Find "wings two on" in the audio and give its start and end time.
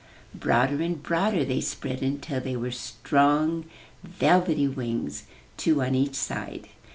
4.67-5.93